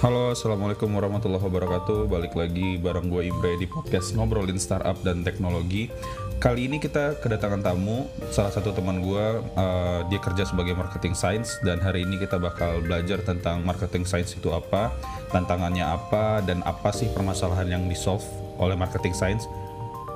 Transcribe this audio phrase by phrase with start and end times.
[0.00, 2.08] Halo, assalamualaikum warahmatullahi wabarakatuh.
[2.08, 5.92] Balik lagi bareng gue Imre di podcast ngobrolin startup dan teknologi.
[6.40, 9.26] Kali ini kita kedatangan tamu, salah satu teman gue,
[9.60, 14.32] uh, dia kerja sebagai marketing science dan hari ini kita bakal belajar tentang marketing science
[14.32, 14.88] itu apa,
[15.36, 18.24] tantangannya apa, dan apa sih permasalahan yang di solve
[18.56, 19.44] oleh marketing science.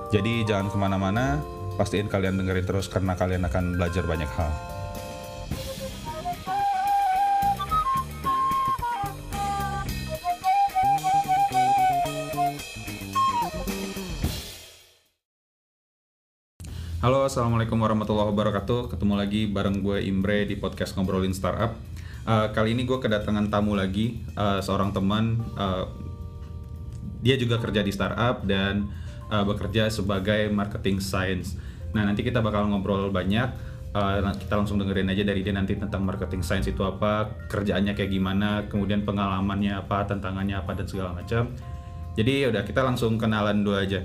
[0.09, 1.45] Jadi jangan ke mana-mana,
[1.77, 4.74] pastiin kalian dengerin terus karena kalian akan belajar banyak hal.
[17.05, 18.97] Halo, assalamualaikum warahmatullahi wabarakatuh.
[18.97, 21.77] Ketemu lagi bareng gue Imre di podcast ngobrolin startup.
[22.25, 25.37] Uh, kali ini gue kedatangan tamu lagi, uh, seorang teman.
[25.53, 25.85] Uh,
[27.21, 28.89] dia juga kerja di startup dan
[29.29, 31.61] uh, bekerja sebagai marketing science.
[31.93, 33.53] Nah nanti kita bakal ngobrol banyak.
[33.93, 38.17] Uh, kita langsung dengerin aja dari dia nanti tentang marketing science itu apa, kerjaannya kayak
[38.17, 41.53] gimana, kemudian pengalamannya apa, tantangannya apa dan segala macam.
[42.17, 44.01] Jadi ya udah kita langsung kenalan dulu aja.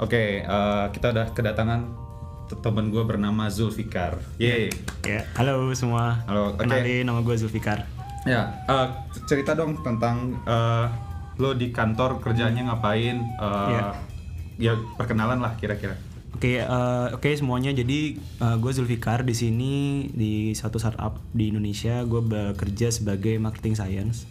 [0.00, 2.07] Oke, okay, uh, kita udah kedatangan
[2.56, 4.16] teman gue bernama Zulfikar.
[4.40, 4.72] Yeay.
[5.04, 6.24] Ya, halo semua.
[6.24, 6.56] Halo.
[6.56, 6.64] Okay.
[6.64, 7.84] Kenalin nama gue Zulfikar.
[8.24, 8.92] Ya, uh,
[9.28, 10.88] cerita dong tentang uh,
[11.36, 13.20] lo di kantor kerjanya ngapain?
[13.36, 13.92] Uh, yeah.
[14.58, 15.94] Ya perkenalan lah kira-kira.
[16.34, 17.72] Oke, okay, uh, oke okay, semuanya.
[17.72, 22.02] Jadi uh, gue Zulfikar di sini di satu startup di Indonesia.
[22.04, 24.28] Gue bekerja sebagai marketing science.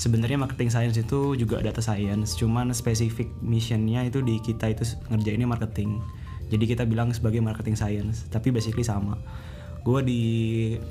[0.00, 5.44] Sebenarnya marketing science itu juga data science, cuman spesifik missionnya itu di kita itu ngerjainnya
[5.44, 6.00] marketing
[6.52, 9.16] jadi kita bilang sebagai marketing science tapi basically sama
[9.82, 10.22] gue di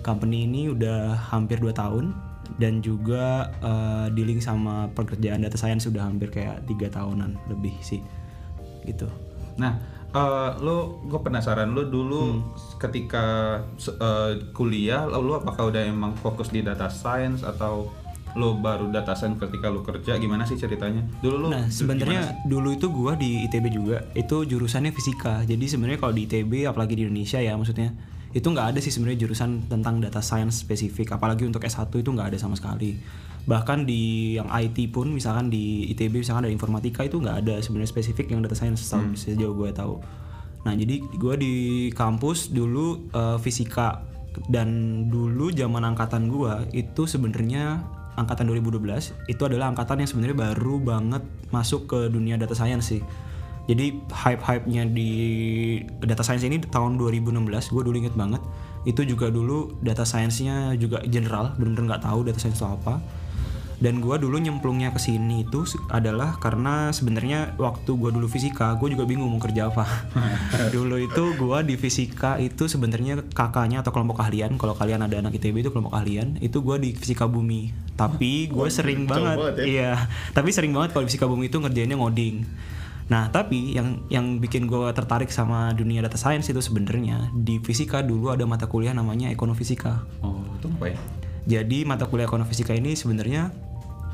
[0.02, 2.12] company ini udah hampir 2 tahun
[2.60, 8.04] dan juga uh, dealing sama pekerjaan data science sudah hampir kayak tiga tahunan lebih sih
[8.84, 9.08] gitu
[9.56, 9.80] nah
[10.12, 12.42] uh, lo gue penasaran lo dulu hmm.
[12.82, 13.26] ketika
[14.02, 17.88] uh, kuliah lo apakah udah emang fokus di data science atau
[18.40, 21.04] lo baru data science ketika lo kerja gimana sih ceritanya?
[21.20, 24.08] Dulu lo nah sebenarnya dulu itu gua di itb juga.
[24.16, 25.44] Itu jurusannya fisika.
[25.44, 27.92] Jadi sebenarnya kalau di itb apalagi di indonesia ya maksudnya
[28.32, 31.16] itu nggak ada sih sebenarnya jurusan tentang data science spesifik.
[31.20, 32.96] Apalagi untuk S1 itu nggak ada sama sekali.
[33.44, 37.92] Bahkan di yang IT pun misalkan di ITB misalkan ada informatika itu nggak ada sebenarnya
[37.92, 39.18] spesifik yang data science hmm.
[39.20, 40.00] sejauh gue tahu.
[40.64, 41.56] Nah jadi gue di
[41.92, 44.08] kampus dulu uh, fisika.
[44.48, 47.84] Dan dulu zaman angkatan gue itu sebenarnya
[48.22, 53.02] angkatan 2012 itu adalah angkatan yang sebenarnya baru banget masuk ke dunia data science sih.
[53.70, 55.12] Jadi hype-hype-nya di
[56.02, 58.42] data science ini tahun 2016, gue dulu inget banget.
[58.84, 62.98] Itu juga dulu data science-nya juga general, bener-bener nggak tahu data science itu apa
[63.82, 68.94] dan gue dulu nyemplungnya ke sini itu adalah karena sebenarnya waktu gue dulu fisika gue
[68.94, 69.84] juga bingung mau kerja apa
[70.76, 75.34] dulu itu gue di fisika itu sebenarnya kakaknya atau kelompok kalian kalau kalian ada anak
[75.34, 79.66] itb itu kelompok kalian itu gue di fisika bumi tapi gue oh, sering banget ya?
[79.66, 79.92] iya
[80.38, 82.46] tapi sering banget kalau fisika bumi itu ngerjainnya ngoding
[83.12, 88.00] Nah, tapi yang yang bikin gue tertarik sama dunia data science itu sebenarnya di fisika
[88.00, 90.08] dulu ada mata kuliah namanya ekonomifisika.
[90.24, 90.98] Oh, itu apa ya?
[91.44, 93.52] Jadi mata kuliah ekonomifisika ini sebenarnya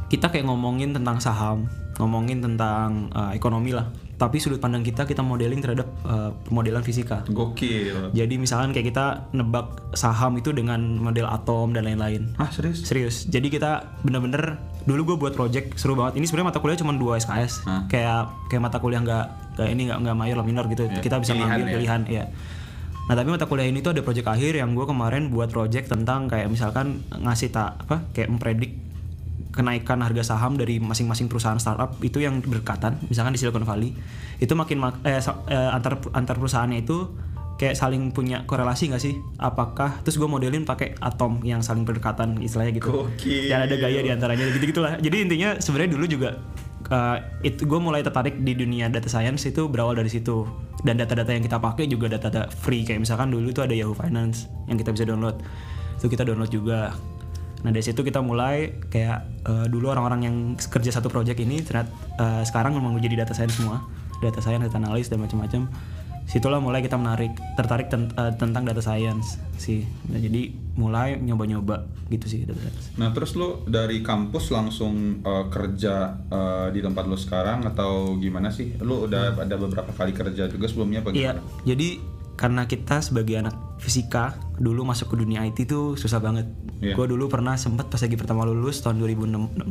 [0.08, 1.68] kita kayak ngomongin tentang saham,
[2.00, 3.92] ngomongin tentang uh, ekonomi lah.
[4.18, 7.22] Tapi sudut pandang kita kita modeling terhadap uh, pemodelan fisika.
[7.30, 8.10] Gokil.
[8.18, 12.34] Jadi misalkan kayak kita nebak saham itu dengan model atom dan lain-lain.
[12.42, 12.82] Ah serius?
[12.82, 13.30] Serius.
[13.30, 14.58] Jadi kita bener-bener
[14.90, 16.18] dulu gue buat project seru banget.
[16.18, 17.68] Ini sebenarnya mata kuliah cuma dua SKS.
[17.70, 17.86] Hah?
[17.92, 19.26] Kayak kayak mata kuliah nggak
[19.60, 20.90] kayak ini nggak nggak mayor lah minor gitu.
[20.90, 21.74] Ya, kita bisa ngambil ya?
[21.78, 22.26] pilihan ya.
[23.08, 26.26] Nah tapi mata kuliah ini tuh ada project akhir yang gue kemarin buat project tentang
[26.26, 28.87] kayak misalkan ngasih tak apa kayak mempredik
[29.58, 33.98] kenaikan harga saham dari masing-masing perusahaan startup itu yang berdekatan misalkan di Silicon Valley
[34.38, 37.10] itu makin eh, eh, antar antar perusahaannya itu
[37.58, 39.18] kayak saling punya korelasi nggak sih?
[39.42, 43.10] Apakah terus gue modelin pakai atom yang saling berdekatan istilahnya gitu.
[43.18, 43.50] Okay.
[43.50, 46.38] dan ada gaya di antaranya gitu gitulah jadi intinya sebenarnya dulu juga
[46.92, 50.48] uh, itu gue mulai tertarik di dunia data science itu berawal dari situ.
[50.78, 52.86] Dan data-data yang kita pakai juga data-data free.
[52.86, 55.42] Kayak misalkan dulu itu ada Yahoo Finance yang kita bisa download.
[55.98, 56.94] Itu kita download juga
[57.66, 61.90] Nah dari situ kita mulai kayak uh, dulu orang-orang yang kerja satu project ini ternyata
[62.22, 63.82] uh, sekarang memang jadi data science semua,
[64.22, 65.66] data science, data analis dan macam-macam.
[66.28, 69.88] Situlah mulai kita menarik tertarik ten, uh, tentang data science sih.
[70.12, 72.94] Nah, jadi mulai nyoba-nyoba gitu sih data science.
[73.00, 78.52] Nah terus lo dari kampus langsung uh, kerja uh, di tempat lo sekarang atau gimana
[78.52, 78.76] sih?
[78.84, 79.44] Lo udah hmm.
[79.48, 81.40] ada beberapa kali kerja juga sebelumnya apa Iya.
[81.64, 86.50] Jadi karena kita sebagai anak fisika dulu masuk ke dunia IT tuh susah banget.
[86.82, 86.98] Yeah.
[86.98, 89.66] Gue dulu pernah sempat pas lagi pertama lulus tahun 2016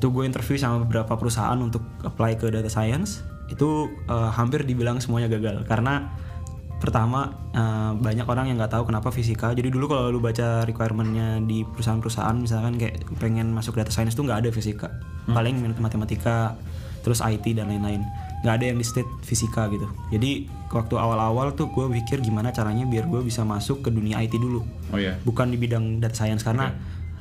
[0.00, 3.20] itu gue interview sama beberapa perusahaan untuk apply ke data science
[3.52, 6.08] itu uh, hampir dibilang semuanya gagal karena
[6.80, 9.52] pertama eh, banyak orang yang nggak tahu kenapa fisika.
[9.52, 14.24] Jadi dulu kalau lu baca requirementnya di perusahaan-perusahaan misalkan kayak pengen masuk data science tuh
[14.24, 14.88] nggak ada fisika.
[15.28, 16.56] Paling matematika,
[17.04, 18.00] terus IT dan lain-lain.
[18.40, 19.86] Nggak ada yang di state fisika gitu.
[20.08, 24.38] Jadi waktu awal-awal tuh gue pikir gimana caranya biar gue bisa masuk ke dunia IT
[24.38, 24.64] dulu.
[24.94, 25.18] Oh ya.
[25.26, 26.72] Bukan di bidang data science karena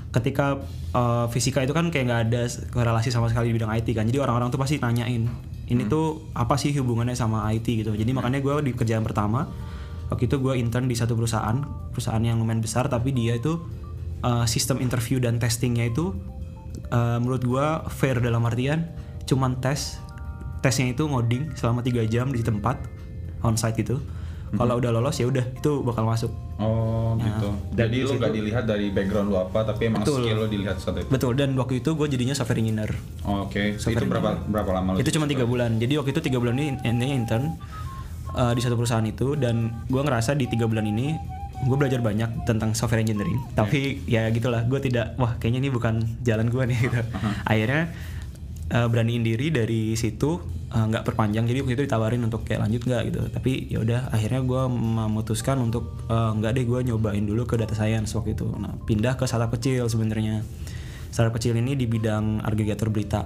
[0.10, 0.57] ketika
[0.95, 2.42] uh, fisika itu kan kayak nggak ada
[2.74, 4.07] korelasi sama sekali di bidang IT kan.
[4.07, 5.27] Jadi orang-orang tuh pasti nanyain
[5.69, 7.94] ini tuh apa sih hubungannya sama IT gitu.
[7.94, 9.45] Jadi makanya gue di kerjaan pertama
[10.10, 11.62] waktu itu gue intern di satu perusahaan,
[11.94, 13.62] perusahaan yang lumayan besar tapi dia itu
[14.25, 16.18] uh, sistem interview dan testingnya itu
[16.89, 18.89] uh, menurut gue fair dalam artian
[19.30, 20.01] cuman tes
[20.59, 22.79] tesnya itu ngoding selama tiga jam di tempat
[23.44, 23.97] onsite gitu.
[24.50, 26.33] Kalau udah lolos ya udah itu bakal masuk.
[26.57, 27.53] Oh gitu.
[27.77, 30.25] dan Jadi di lu nggak dilihat dari background lu apa, tapi emang Betul.
[30.25, 31.09] skill lu dilihat satu itu.
[31.13, 32.89] Betul dan waktu itu gue jadinya software engineer.
[33.29, 33.77] Oh, Oke.
[33.77, 35.06] Itu berapa berapa lama lu?
[35.06, 37.56] itu cuma tiga bulan jadi waktu itu tiga bulan ini ini intern
[38.35, 41.17] uh, di satu perusahaan itu dan gue ngerasa di tiga bulan ini
[41.59, 46.00] gue belajar banyak tentang software engineering tapi ya gitulah gue tidak wah kayaknya ini bukan
[46.23, 47.00] jalan gue nih gitu
[47.51, 47.91] akhirnya
[48.74, 50.39] uh, beraniin diri dari situ
[50.71, 51.45] uh, nggak perpanjang.
[51.45, 53.21] Jadi waktu itu ditawarin untuk kayak lanjut nggak gitu.
[53.30, 57.74] Tapi ya udah akhirnya gue memutuskan untuk uh, nggak deh gue nyobain dulu ke data
[57.74, 58.48] science waktu itu.
[58.57, 60.45] Nah pindah ke startup kecil sebenarnya.
[61.10, 63.25] Startup kecil ini di bidang agregator berita.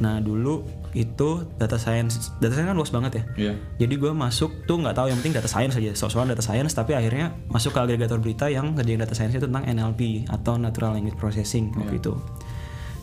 [0.00, 0.64] Nah dulu
[0.96, 3.24] itu data science, data science kan luas banget ya.
[3.36, 3.52] Iya.
[3.84, 6.96] Jadi gue masuk tuh nggak tahu yang penting data science aja, soal data science, tapi
[6.96, 11.20] akhirnya masuk ke agregator berita yang ngerjain data science itu tentang NLP atau Natural Language
[11.20, 12.16] Processing waktu itu.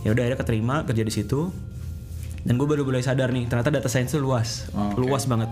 [0.04, 1.52] Ya udah akhirnya keterima kerja di situ,
[2.44, 5.00] dan gue baru mulai sadar nih ternyata data science itu luas, Oh, oke.
[5.00, 5.48] luas banget.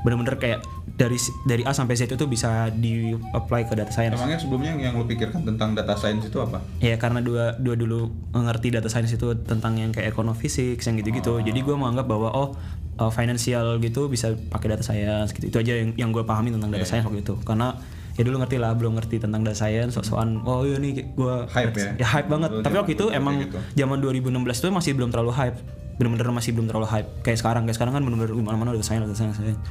[0.00, 0.64] Bener-bener kayak
[0.96, 4.16] dari dari A sampai Z itu tuh bisa di apply ke data science.
[4.16, 6.64] Emangnya sebelumnya yang lu pikirkan tentang data science itu apa?
[6.78, 11.44] Ya karena dua dua dulu ngerti data science itu tentang yang kayak econometrics yang gitu-gitu.
[11.44, 12.48] Jadi gue menganggap bahwa oh
[12.96, 15.52] uh, financial gitu bisa pakai data science gitu.
[15.52, 17.36] Itu aja yang yang gue pahami tentang data science waktu itu.
[17.44, 17.76] Karena
[18.20, 21.72] ya dulu ngerti lah belum ngerti tentang data science sok-sokan oh iya nih gue Hype
[21.72, 22.04] ya?
[22.04, 23.56] ya hype banget Dulu tapi waktu itu emang gitu.
[23.80, 25.56] zaman 2016 tuh masih belum terlalu hype
[25.96, 29.16] bener-bener masih belum terlalu hype kayak sekarang kayak sekarang kan bener-bener mana-mana data science data
[29.16, 29.62] science, data science.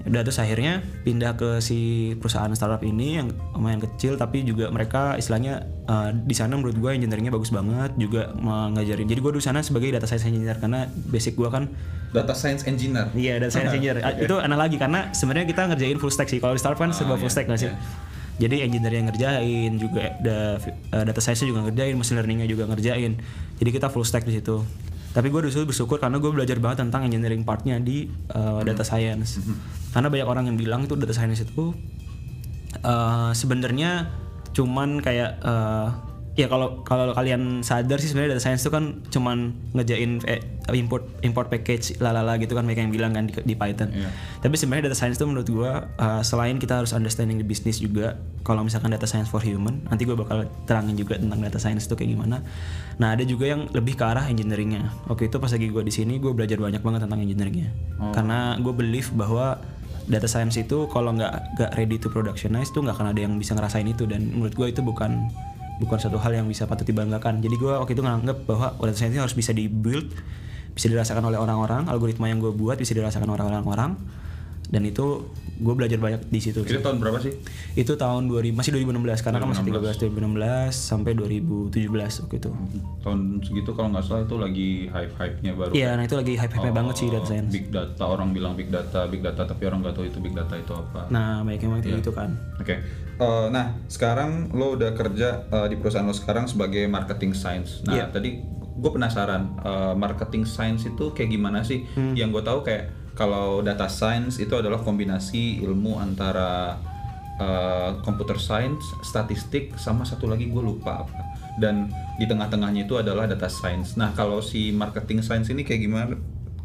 [0.00, 5.20] Udah terus akhirnya pindah ke si perusahaan startup ini yang lumayan kecil tapi juga mereka
[5.20, 9.60] istilahnya uh, di sana menurut gue engineeringnya bagus banget juga ngajarin jadi gue di sana
[9.60, 11.68] sebagai data science engineer karena basic gue kan
[12.10, 13.06] Data science engineer.
[13.14, 14.02] iya data science engineer.
[14.02, 16.42] Ah, itu analogi karena sebenarnya kita ngerjain full stack sih.
[16.42, 17.70] Kalau di startup kan serba full iya, stack nggak sih?
[18.42, 23.14] Jadi engineer yang ngerjain juga uh, data science juga ngerjain machine learningnya juga ngerjain.
[23.62, 24.58] Jadi kita full stack di situ
[25.10, 28.86] tapi gue di situ bersyukur karena gue belajar banget tentang engineering partnya di uh, data
[28.86, 29.42] science.
[29.90, 31.74] Karena banyak orang yang bilang itu data science itu
[32.86, 34.06] uh, sebenarnya
[34.54, 36.09] cuman kayak uh,
[36.40, 40.40] ya kalau kalau kalian sadar sih sebenarnya data science itu kan cuman ngejain eh,
[40.72, 43.92] import import package lalala gitu kan mereka yang bilang kan di, di Python.
[43.92, 44.08] Iya.
[44.40, 48.16] Tapi sebenarnya data science itu menurut gua uh, selain kita harus understanding the business juga
[48.40, 51.94] kalau misalkan data science for human nanti gue bakal terangin juga tentang data science itu
[51.94, 52.40] kayak gimana.
[52.96, 54.88] Nah ada juga yang lebih ke arah engineeringnya.
[55.12, 57.68] Oke itu pas lagi gue di sini gue belajar banyak banget tentang engineeringnya.
[58.16, 59.60] Karena gue believe bahwa
[60.10, 63.54] data science itu kalau nggak nggak ready to productionize tuh nggak akan ada yang bisa
[63.54, 65.30] ngerasain itu dan menurut gue itu bukan
[65.80, 67.40] bukan satu hal yang bisa patut dibanggakan.
[67.40, 70.12] Jadi gue waktu itu nganggep bahwa data science harus bisa di build,
[70.76, 73.96] bisa dirasakan oleh orang-orang, algoritma yang gue buat bisa dirasakan oleh orang-orang,
[74.70, 75.26] dan itu
[75.60, 76.62] gue belajar banyak di situ.
[76.62, 77.36] Itu tahun berapa sih?
[77.74, 81.84] Itu tahun 2000 masih 2016 karena kan masih 13 2016 sampai 2017
[82.24, 82.50] waktu itu.
[83.02, 85.72] Tahun segitu kalau nggak salah itu lagi hype-hype-nya baru.
[85.74, 87.52] Iya, nah itu lagi hype-hype banget sih data Oh, science.
[87.52, 90.54] Big data orang bilang big data, big data tapi orang nggak tahu itu big data
[90.56, 91.12] itu apa.
[91.12, 92.30] Nah, banyak yang waktu itu kan.
[92.56, 92.74] Oke.
[93.20, 97.84] Eh, nah, sekarang lo udah kerja eh, di perusahaan lo sekarang sebagai marketing science.
[97.84, 98.04] Nah, Iya.
[98.08, 98.40] tadi
[98.80, 101.84] gue penasaran eh, marketing science itu kayak gimana sih?
[101.92, 102.16] Hmm.
[102.16, 102.84] Yang gue tahu kayak
[103.20, 106.80] kalau data science itu adalah kombinasi ilmu antara
[107.36, 111.20] eh, computer science, statistik, sama satu lagi gue lupa apa.
[111.60, 114.00] Dan di tengah-tengahnya itu adalah data science.
[114.00, 116.16] Nah, kalau si marketing science ini kayak gimana?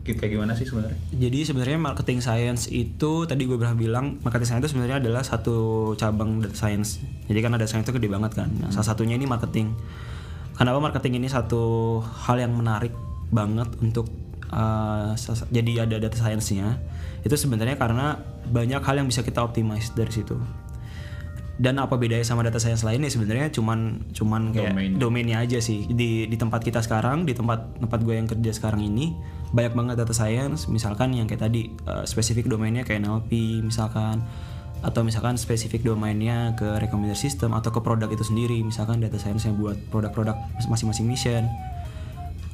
[0.07, 0.95] Kayak gimana sih sebenarnya?
[1.11, 5.91] Jadi sebenarnya marketing science itu tadi gue pernah bilang marketing science itu sebenarnya adalah satu
[5.99, 7.03] cabang data science.
[7.27, 8.47] Jadi kan data science itu gede banget kan.
[8.63, 9.75] Nah, salah satunya ini marketing.
[10.55, 12.95] Kenapa marketing ini satu hal yang menarik
[13.33, 14.07] banget untuk
[14.51, 15.13] uh,
[15.49, 16.77] jadi ada data science-nya?
[17.25, 20.37] Itu sebenarnya karena banyak hal yang bisa kita optimize dari situ.
[21.55, 24.91] Dan apa bedanya sama data science lainnya sebenarnya cuman cuman kayak Domain.
[24.99, 28.83] domainnya aja sih di di tempat kita sekarang di tempat tempat gue yang kerja sekarang
[28.83, 29.15] ini
[29.55, 34.19] banyak banget data science misalkan yang kayak tadi uh, spesifik domainnya kayak NLP misalkan
[34.83, 39.47] atau misalkan spesifik domainnya ke recommender system atau ke produk itu sendiri misalkan data science
[39.47, 40.35] yang buat produk-produk
[40.67, 41.47] masing-masing mission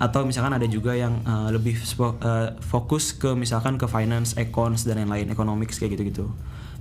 [0.01, 4.81] atau misalkan ada juga yang uh, lebih spo- uh, fokus ke misalkan ke finance, econs
[4.81, 6.25] dan lain-lain, economics kayak gitu-gitu.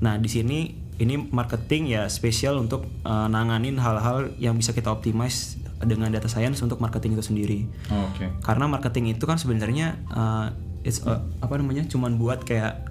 [0.00, 5.60] Nah di sini ini marketing ya spesial untuk uh, nanganin hal-hal yang bisa kita optimize
[5.84, 7.58] dengan data science untuk marketing itu sendiri.
[7.92, 8.28] Oh, Oke.
[8.40, 12.88] Karena marketing itu kan sebenarnya uh, it's a- apa namanya cuman buat kayak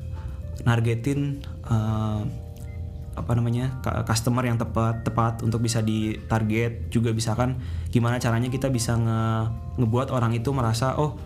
[0.66, 2.26] nargetin uh,
[3.20, 6.88] apa namanya customer yang tepat tepat untuk bisa ditarget.
[6.88, 7.60] Juga bisa kan
[7.92, 9.22] gimana caranya kita bisa nge
[9.80, 11.20] ngebuat orang itu merasa oh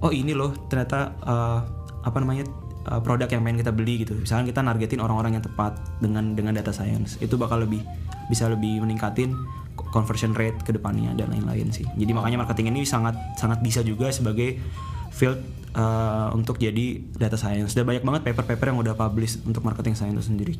[0.00, 1.60] oh ini loh ternyata uh,
[2.00, 2.48] apa namanya
[2.88, 4.16] uh, produk yang pengen kita beli gitu.
[4.16, 7.84] Misalkan kita nargetin orang-orang yang tepat dengan dengan data science itu bakal lebih
[8.32, 9.36] bisa lebih meningkatin
[9.90, 11.84] conversion rate ke depannya dan lain-lain sih.
[11.98, 14.56] Jadi makanya marketing ini sangat sangat bisa juga sebagai
[15.10, 15.40] field
[15.74, 17.74] uh, untuk jadi data science.
[17.76, 20.54] Dan banyak banget paper-paper yang udah publish untuk marketing science itu sendiri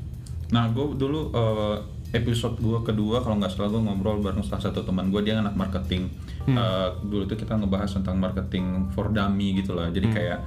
[0.50, 1.76] Nah, gue dulu eh,
[2.10, 5.54] episode gue kedua kalau nggak salah gue ngobrol bareng salah satu teman gue dia anak
[5.54, 6.10] marketing.
[6.46, 9.88] Eh, dulu tuh kita ngebahas tentang marketing for dummy gitu lah.
[9.88, 10.38] Jadi kayak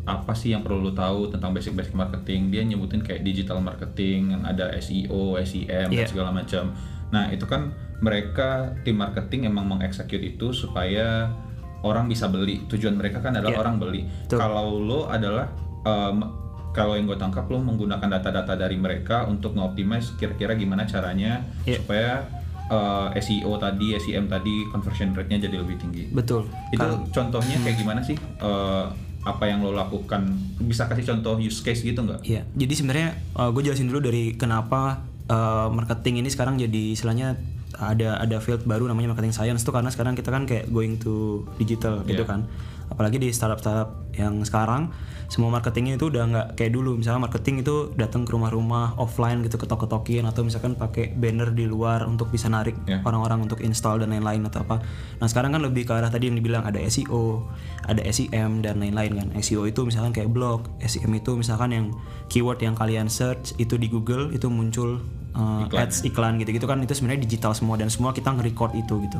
[0.00, 2.50] apa sih yang perlu lu tahu tentang basic-basic marketing?
[2.50, 6.08] Dia nyebutin kayak digital marketing yang ada SEO, SEM dan Iya.
[6.08, 6.70] segala macam.
[7.10, 11.28] Nah, itu kan mereka tim marketing emang mengeksekut itu supaya
[11.82, 12.62] orang bisa beli.
[12.66, 13.60] Tujuan mereka kan adalah Iya.
[13.60, 14.00] orang beli.
[14.30, 16.16] Kalau lo adalah em,
[16.70, 21.78] kalau yang gue tangkap lo menggunakan data-data dari mereka untuk nge-optimize kira-kira gimana caranya Iya.
[21.78, 22.12] supaya
[22.66, 26.06] eh, SEO tadi, SEM tadi conversion rate-nya jadi lebih tinggi.
[26.08, 28.14] betul Itu contohnya kayak gimana sih?
[28.14, 28.84] Eh,
[29.20, 30.30] apa yang lo lakukan?
[30.56, 32.22] Bisa kasih contoh use case gitu nggak?
[32.22, 33.08] Iya, jadi sebenarnya
[33.50, 37.36] gue jelasin dulu dari kenapa uh, marketing ini sekarang jadi istilahnya
[37.72, 41.42] ada ada field baru namanya marketing science tuh karena sekarang kita kan kayak going to
[41.56, 42.28] digital gitu Iya.
[42.28, 42.40] kan.
[42.90, 44.90] Apalagi di startup-startup yang sekarang
[45.30, 46.98] semua marketingnya itu udah nggak kayak dulu.
[46.98, 52.02] Misalnya marketing itu datang ke rumah-rumah offline gitu ketok-ketokin atau misalkan pakai banner di luar
[52.02, 53.06] untuk bisa narik Iya.
[53.06, 54.82] orang-orang untuk install dan lain-lain atau apa.
[55.22, 57.46] Nah sekarang kan lebih ke arah tadi yang dibilang ada SEO,
[57.86, 59.28] ada SEM dan lain-lain kan.
[59.38, 61.86] SEO itu misalkan kayak blog, SEM itu misalkan yang
[62.26, 64.98] keyword yang kalian search itu di Google itu muncul
[65.38, 68.98] uh, Iklan, ads iklan gitu-gitu kan itu sebenarnya digital semua dan semua kita nge-record itu
[69.06, 69.18] gitu.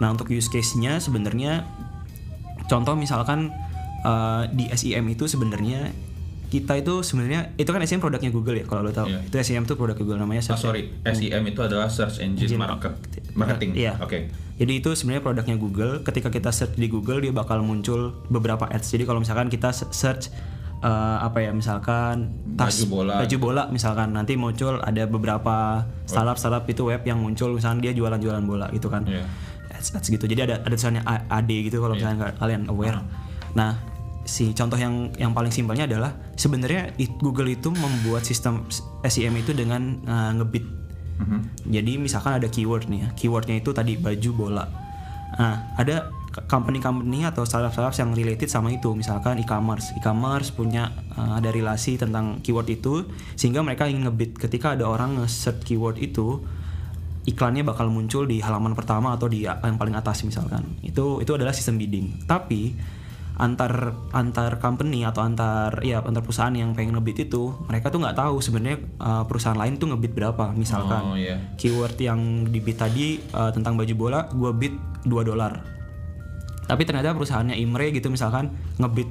[0.00, 1.64] Nah untuk use case-nya sebenarnya
[2.66, 3.50] contoh misalkan
[4.02, 5.90] uh, di SEM itu sebenarnya
[6.46, 9.10] kita itu sebenarnya itu kan SEM produknya Google ya kalau lo tahu.
[9.10, 9.18] Iya.
[9.24, 12.94] Itu SEM itu produk Google namanya search sorry, SEM itu adalah search engine, Engine market
[13.34, 13.74] marketing.
[13.74, 13.98] Iya.
[13.98, 14.30] Oke.
[14.56, 16.00] Jadi itu sebenarnya produknya Google.
[16.00, 18.88] Ketika kita search di Google dia bakal muncul beberapa ads.
[18.88, 20.30] Jadi kalau misalkan kita se- search
[20.80, 23.14] eh, apa ya misalkan tas Baju bola.
[23.20, 27.90] baju bola misalkan nanti muncul ada beberapa startup startup itu web yang muncul misalkan dia
[27.90, 29.02] jualan-jualan bola gitu kan.
[29.04, 29.26] Iya.
[29.76, 30.24] Ads, ads gitu.
[30.24, 32.98] Jadi ada ada tulisannya AD gitu kalau misalnya nggak- kalian aware.
[33.52, 33.76] Nah,
[34.24, 38.66] si contoh yang yang paling simpelnya adalah sebenarnya it- Google itu membuat sistem
[39.02, 40.64] SEM itu dengan eh, ngebit
[41.16, 41.64] Mhm.
[41.72, 44.68] jadi misalkan ada keyword nih ya, keywordnya itu tadi baju bola.
[45.36, 46.12] Nah, ada
[46.44, 49.96] company-company atau startup-startup yang related sama itu, misalkan e-commerce.
[49.96, 55.16] E-commerce punya uh, ada relasi tentang keyword itu, sehingga mereka ingin ngebit ketika ada orang
[55.16, 56.44] nge-search keyword itu,
[57.26, 60.78] iklannya bakal muncul di halaman pertama atau di yang paling atas misalkan.
[60.80, 62.24] Itu itu adalah sistem bidding.
[62.24, 62.72] Tapi
[63.36, 68.16] antar antar company atau antar ya antar perusahaan yang pengen ngebit itu mereka tuh nggak
[68.16, 71.36] tahu sebenarnya uh, perusahaan lain tuh ngebit berapa misalkan Oh iya.
[71.60, 75.52] keyword yang di bid tadi uh, tentang baju bola gue bid 2 dolar
[76.66, 79.06] tapi ternyata perusahaannya Imre gitu misalkan ngebit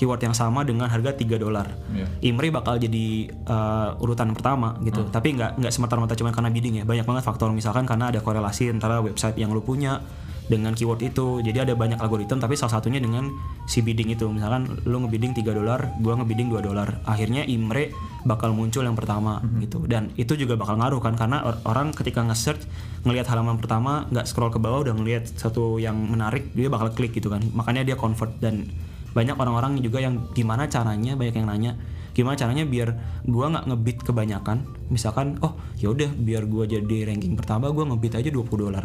[0.00, 1.76] keyword yang sama dengan harga 3 dolar.
[1.92, 2.32] Iya.
[2.32, 5.04] Imre bakal jadi uh, urutan pertama gitu.
[5.12, 6.84] Tapi nggak nggak semata-mata cuma karena bidding ya.
[6.88, 10.00] Banyak banget faktor misalkan karena ada korelasi antara website yang lu punya
[10.48, 11.44] dengan keyword itu.
[11.44, 13.28] Jadi ada banyak algoritma tapi salah satunya dengan
[13.68, 14.24] si bidding itu.
[14.32, 17.04] Misalkan lu ngebidding 3 dolar gua ngebidding 2 dolar.
[17.04, 17.92] Akhirnya Imre
[18.24, 19.84] bakal muncul yang pertama gitu.
[19.84, 22.64] Dan itu juga bakal ngaruh kan karena or- orang ketika nge-search
[23.04, 27.12] ngelihat halaman pertama nggak scroll ke bawah udah ngelihat satu yang menarik dia bakal klik
[27.12, 27.44] gitu kan.
[27.52, 28.64] Makanya dia convert dan
[29.10, 31.72] banyak orang-orang juga yang gimana caranya banyak yang nanya
[32.10, 32.88] gimana caranya biar
[33.26, 34.66] gua nggak ngebit kebanyakan.
[34.90, 38.84] Misalkan oh ya udah biar gua jadi ranking pertama gua ngebit aja 20 dolar.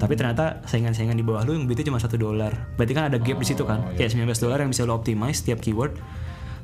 [0.00, 2.56] Tapi ternyata saingan-saingan di bawah lu yang bitnya cuma satu dolar.
[2.80, 3.84] Berarti kan ada gap di situ kan?
[4.00, 6.00] Kayak 19 dolar yang bisa lu optimize setiap keyword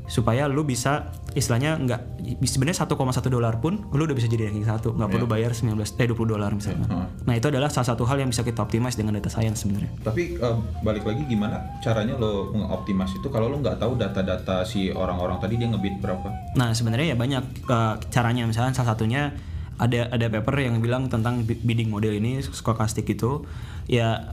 [0.07, 2.01] supaya lu bisa istilahnya nggak
[2.49, 2.97] sebenarnya 1,1
[3.29, 4.95] dolar pun lu udah bisa jadi ranking satu.
[4.95, 6.87] Nggak perlu bayar 19 eh 20 dolar misalnya.
[7.27, 9.91] Nah itu adalah salah satu hal yang bisa kita optimize dengan data science sebenarnya.
[10.01, 14.89] Tapi eh, balik lagi gimana caranya lo nge-optimize itu kalau lo nggak tahu data-data si
[14.95, 16.57] orang-orang tadi dia ngebit berapa?
[16.57, 18.49] Nah sebenarnya ya banyak uh, caranya.
[18.49, 19.35] Misalnya salah satunya
[19.77, 23.45] ada ada paper yang bilang tentang bi- bidding model ini stokastik itu.
[23.91, 24.33] Ya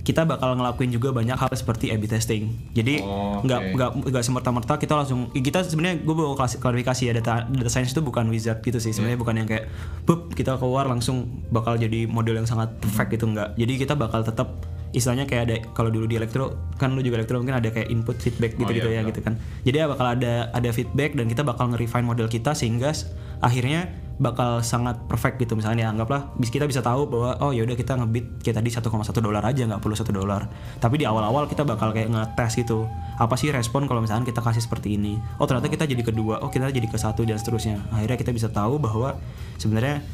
[0.00, 2.56] kita bakal ngelakuin juga banyak hal seperti A/B testing.
[2.72, 3.70] Jadi Oh, nggak oke.
[3.76, 7.92] nggak nggak semerta-merta kita langsung kita sebenarnya gue bawa klasi- klarifikasi ya data data science
[7.92, 9.68] itu bukan wizard gitu sih sebenarnya bukan yang kayak
[10.08, 13.52] bup kita keluar langsung bakal jadi model yang sangat perfect gitu enggak.
[13.54, 14.56] Jadi kita bakal tetap
[14.90, 18.18] istilahnya kayak ada kalau dulu di elektro kan lu juga elektro mungkin ada kayak input
[18.18, 19.10] feedback gitu gitu iya, ya betul.
[19.14, 22.90] gitu kan jadi ya bakal ada ada feedback dan kita bakal nge-refine model kita sehingga
[23.38, 23.86] akhirnya
[24.20, 25.56] bakal sangat perfect gitu.
[25.56, 28.92] Misalnya anggaplah bis kita bisa tahu bahwa oh ya udah kita ngebit kayak tadi 1,1
[29.24, 30.44] dolar aja nggak perlu satu dolar.
[30.76, 32.84] Tapi di awal-awal kita bakal kayak ngetes gitu
[33.16, 35.16] apa sih respon kalau misalnya kita kasih seperti ini?
[35.40, 37.80] Oh ternyata kita jadi kedua oh kita jadi ke satu dan seterusnya.
[37.96, 39.16] Akhirnya kita bisa tahu bahwa
[39.56, 40.04] sebenarnya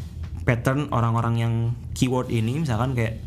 [0.47, 1.53] pattern orang-orang yang
[1.99, 3.19] keyword ini misalkan kayak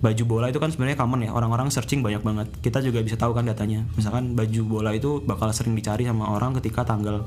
[0.00, 2.48] baju bola itu kan sebenarnya common ya orang-orang searching banyak banget.
[2.62, 3.82] Kita juga bisa tahu kan datanya.
[3.98, 7.26] Misalkan baju bola itu bakal sering dicari sama orang ketika tanggal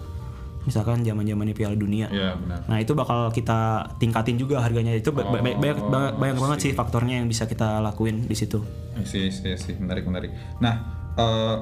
[0.63, 2.07] misalkan zaman zamannya Piala Dunia.
[2.07, 2.63] Iya benar.
[2.65, 3.59] nah itu bakal kita
[3.97, 4.91] tingkatin juga harganya.
[4.91, 8.33] Itu ba- ba- banyak banyak, banyak, banyak banget sih faktornya yang bisa kita lakuin di
[8.33, 8.63] situ.
[9.03, 10.31] Sih, sih, sih, menarik, menarik.
[10.57, 10.73] Nah,
[11.13, 11.57] eh,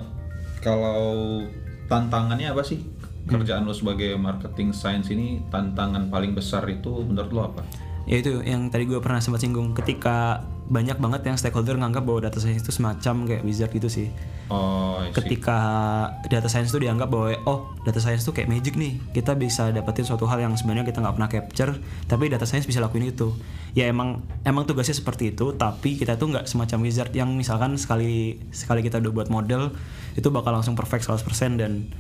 [0.60, 1.42] kalau
[1.86, 2.80] tantangannya apa sih?
[3.22, 7.62] Kerjaan lo sebagai marketing science ini tantangan paling besar itu menurut lo apa?
[8.10, 10.42] Ya itu yang tadi gue pernah sempat singgung ketika
[10.72, 14.08] banyak banget yang stakeholder nganggap bahwa data science itu semacam kayak wizard gitu sih.
[14.48, 15.60] Oh, ketika
[16.32, 18.96] data science itu dianggap bahwa oh data science itu kayak magic nih.
[19.12, 21.72] Kita bisa dapetin suatu hal yang sebenarnya kita nggak pernah capture
[22.08, 23.36] tapi data science bisa lakuin itu.
[23.76, 28.40] Ya emang emang tugasnya seperti itu tapi kita tuh nggak semacam wizard yang misalkan sekali
[28.56, 29.76] sekali kita udah buat model
[30.16, 31.92] itu bakal langsung perfect 100% dan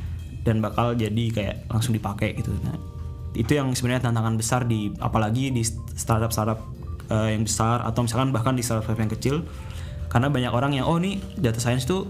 [0.47, 2.55] dan bakal jadi kayak langsung dipakai gitu.
[2.63, 3.00] Nah
[3.31, 5.63] itu yang sebenarnya tantangan besar di apalagi di
[5.95, 6.59] startup startup
[7.07, 9.35] eh, yang besar atau misalkan bahkan di startup yang kecil.
[10.11, 12.07] Karena banyak orang yang oh nih data science tuh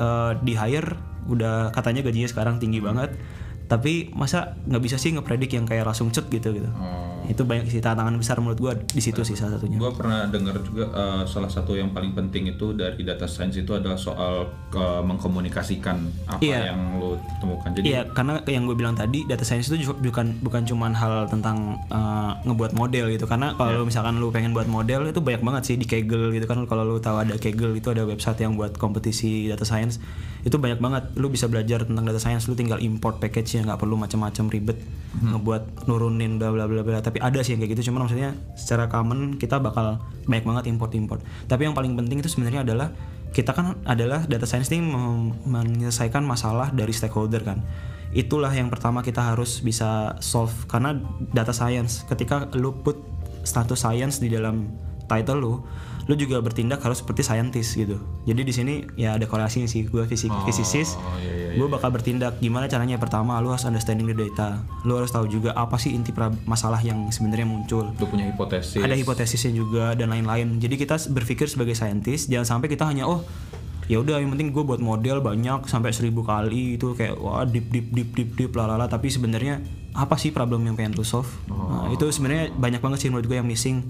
[0.00, 0.96] eh, di hire
[1.28, 3.16] udah katanya gajinya sekarang tinggi banget
[3.64, 7.24] tapi masa nggak bisa sih ngepredik yang kayak langsung cut gitu gitu Oh.
[7.24, 10.60] itu banyak sih tantangan besar menurut gua di situ sih salah satunya Gue pernah dengar
[10.60, 15.00] juga eh, salah satu yang paling penting itu dari data science itu adalah soal eh,
[15.02, 16.68] mengkomunikasikan apa Iya.
[16.68, 17.72] yang lo temukan.
[17.72, 21.24] Jadi Iya, karena yang gue bilang tadi data science itu juga bukan bukan cuman hal
[21.26, 23.24] tentang uh, ngebuat model gitu.
[23.24, 26.44] Karena kalau lu misalkan lu pengen buat model itu banyak banget sih di Kaggle gitu
[26.44, 26.60] kan.
[26.64, 29.96] Kalau lu tahu ada Kaggle itu ada website yang buat kompetisi data science.
[30.44, 31.16] Itu banyak banget.
[31.16, 32.44] Lu bisa belajar tentang data science.
[32.44, 34.78] Lu tinggal import package yang nggak perlu macam-macam ribet
[35.14, 36.98] ngebuat nurunin bla bla bla bla.
[36.98, 37.90] Tapi ada sih yang kayak gitu.
[37.90, 41.20] Cuman maksudnya secara common kita bakal banyak banget import import.
[41.46, 42.90] Tapi yang paling penting itu sebenarnya adalah
[43.34, 44.94] kita kan adalah data science ini
[45.46, 47.66] menyelesaikan masalah dari stakeholder kan
[48.14, 50.94] itulah yang pertama kita harus bisa solve karena
[51.34, 52.94] data science ketika lu put
[53.42, 54.70] status science di dalam
[55.10, 55.54] title lu
[56.04, 57.96] lu juga bertindak harus seperti scientist gitu.
[58.28, 59.88] Jadi di sini ya ada korelasinya sih.
[59.88, 61.56] Gue fisik physicist oh iya iya.
[61.56, 63.00] gue bakal bertindak gimana caranya.
[63.00, 64.60] Pertama lu harus understanding the data.
[64.84, 66.12] Lu harus tahu juga apa sih inti
[66.44, 67.92] masalah yang sebenarnya muncul.
[67.96, 68.80] Lo punya hipotesis.
[68.80, 70.60] ada hipotesisnya juga dan lain-lain.
[70.60, 73.24] Jadi kita berpikir sebagai saintis jangan sampai kita hanya oh
[73.84, 77.68] ya udah yang penting gue buat model banyak sampai seribu kali itu kayak wah deep
[77.68, 79.60] deep deep deep deep lalala tapi sebenarnya
[79.94, 81.30] apa sih problem yang pengen lu solve?
[81.46, 83.86] Nah, itu sebenarnya banyak banget sih menurut gue yang missing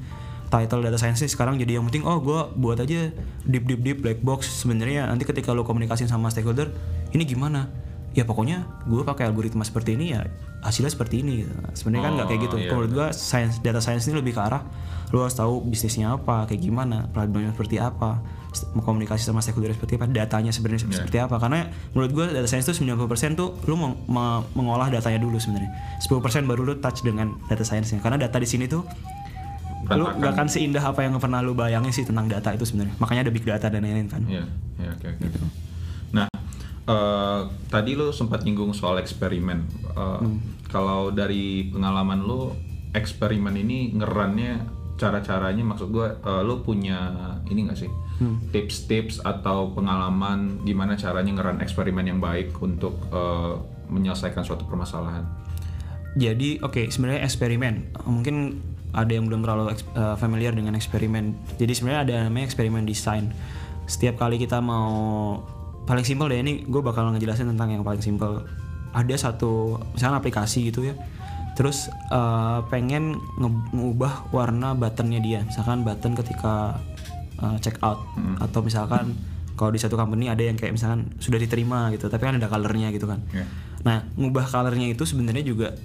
[0.47, 3.11] title data science sekarang jadi yang penting oh gue buat aja
[3.43, 5.07] deep deep deep black box sebenarnya.
[5.07, 6.71] Nanti ketika lo komunikasi sama stakeholder
[7.11, 7.67] ini gimana?
[8.15, 10.23] Ya pokoknya gue pakai algoritma seperti ini ya
[10.63, 11.43] hasilnya seperti ini.
[11.43, 11.51] Gitu.
[11.75, 12.55] sebenarnya kan nggak kayak gitu.
[12.55, 14.63] Oh, iya, Kalau menurut gue science data science ini lebih ke arah
[15.13, 18.19] lu harus tahu bisnisnya apa kayak gimana problemnya seperti apa
[18.77, 21.43] komunikasi sama stakeholder seperti apa datanya sebenarnya seperti apa.
[21.43, 25.71] Karena menurut gue data science itu 90% tuh lu meng- me- mengolah datanya dulu sebenarnya.
[25.99, 27.99] 10% baru lu touch dengan data science-nya.
[27.99, 28.87] Karena data di sini tuh
[29.93, 32.97] lu gak akan seindah apa yang pernah lu bayangin sih tentang data itu sebenarnya.
[32.97, 34.23] Makanya ada big data dan lain-lain kan?
[34.25, 34.45] Iya,
[34.81, 35.27] iya oke oke.
[36.17, 36.27] Nah,
[36.89, 39.59] eh, tadi lo sempat nyinggung soal eksperimen.
[39.95, 40.21] Eh,
[40.75, 42.51] Kalau dari pengalaman lo,
[42.91, 44.59] eksperimen ini ngerannya
[44.99, 47.15] cara-caranya, maksud gue, eh, lo punya
[47.47, 47.91] ini nggak sih?
[48.51, 53.55] Tips-tips atau pengalaman gimana caranya ngeran eksperimen yang baik untuk eh,
[53.91, 55.23] menyelesaikan suatu permasalahan?
[56.15, 57.95] Jadi oke sebenarnya eksperimen.
[58.07, 58.37] Mungkin
[58.95, 61.35] ada yang belum terlalu eh, familiar dengan eksperimen.
[61.59, 63.35] Jadi sebenarnya ada namanya eksperimen desain.
[63.85, 65.43] Setiap kali kita mau
[65.85, 68.47] paling simpel deh ini gue bakal ngejelasin tentang yang paling simpel.
[68.95, 70.95] Ada satu misalnya aplikasi gitu ya.
[71.59, 75.43] Terus eh, pengen nge- ngubah warna buttonnya dia.
[75.43, 76.79] Misalkan button ketika
[77.43, 78.07] eh, check out
[78.41, 79.13] atau misalkan
[79.55, 82.91] kalau di satu company ada yang kayak misalkan sudah diterima gitu, tapi kan ada colornya
[82.91, 83.23] gitu kan.
[83.31, 83.47] Ya.
[83.87, 85.79] Nah, ngubah colornya itu sebenarnya juga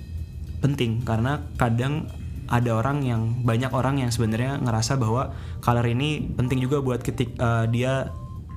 [0.60, 2.10] penting karena kadang
[2.50, 7.38] ada orang yang banyak orang yang sebenarnya ngerasa bahwa color ini penting juga buat ketik
[7.38, 8.10] eh, dia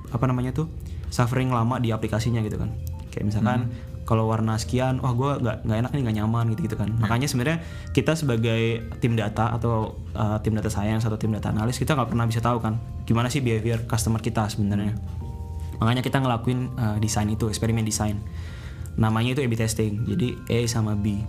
[0.09, 0.69] apa namanya tuh
[1.13, 2.73] suffering lama di aplikasinya gitu kan.
[3.13, 3.69] Kayak misalkan
[4.03, 6.89] kalau warna sekian, wah gue nggak nggak enak nih nggak nyaman gitu gitu kan.
[6.97, 7.57] Makanya sebenarnya
[7.93, 12.09] kita sebagai tim data atau eh, tim data science atau tim data analis kita nggak
[12.09, 14.97] pernah bisa tahu kan gimana sih behavior customer kita sebenarnya.
[15.77, 18.17] Makanya kita ngelakuin eh, desain itu, eksperimen desain.
[18.97, 20.05] Namanya itu A/B testing.
[20.05, 21.21] Jadi A sama B.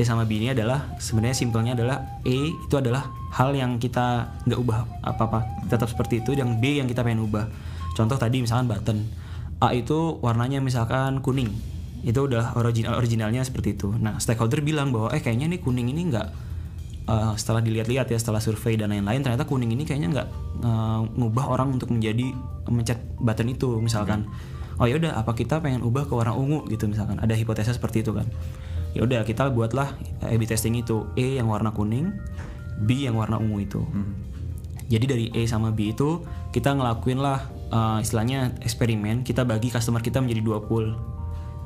[0.00, 4.32] A E sama B ini adalah sebenarnya simpelnya adalah E itu adalah hal yang kita
[4.48, 5.68] nggak ubah apa-apa.
[5.68, 7.44] Tetap seperti itu yang B yang kita pengen ubah.
[7.92, 9.04] Contoh tadi misalkan button.
[9.60, 11.52] A itu warnanya misalkan kuning.
[12.00, 13.92] Itu udah original originalnya seperti itu.
[13.92, 16.26] Nah stakeholder bilang bahwa eh kayaknya nih kuning ini nggak
[17.04, 20.28] uh, setelah dilihat-lihat ya setelah survei dan lain-lain ternyata kuning ini kayaknya nggak
[20.64, 22.32] uh, ngubah orang untuk menjadi
[22.72, 24.24] mencet button itu misalkan.
[24.80, 26.64] Oh ya udah apa kita pengen ubah ke warna ungu?
[26.72, 27.20] gitu misalkan.
[27.20, 28.24] Ada hipotesa seperti itu kan
[28.96, 29.94] ya udah kita buatlah
[30.26, 32.10] A/B testing itu E yang warna kuning
[32.80, 33.82] B yang warna ungu itu
[34.90, 40.02] jadi dari A sama B itu kita ngelakuin lah uh, istilahnya eksperimen kita bagi customer
[40.02, 40.98] kita menjadi dua pool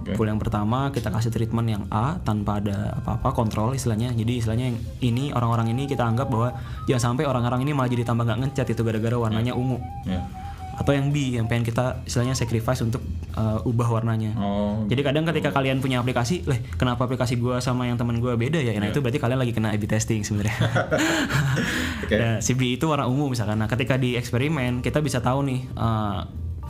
[0.05, 0.21] Oke.
[0.21, 4.13] Pool yang pertama kita kasih treatment yang A tanpa ada apa-apa kontrol istilahnya.
[4.13, 6.53] Jadi istilahnya yang ini orang-orang ini kita anggap bahwa
[6.85, 9.81] jangan sampai orang-orang ini malah jadi tambah nggak ngecat itu gara-gara warnanya ungu.
[10.05, 10.21] Ya.
[10.75, 13.03] Atau yang B yang pengen kita istilahnya sacrifice untuk
[13.39, 14.35] uh, ubah warnanya.
[14.39, 14.83] Oh.
[14.91, 18.59] Jadi kadang ketika kalian punya aplikasi, leh kenapa aplikasi gua sama yang teman gua beda
[18.59, 18.75] ya?
[18.79, 20.57] Nah itu berarti kalian lagi kena A/B testing sebenarnya.
[22.05, 22.17] Oke.
[22.19, 23.59] Nah, si B itu warna ungu misalkan.
[23.59, 26.21] Nah ketika di eksperimen kita bisa tahu nih eh,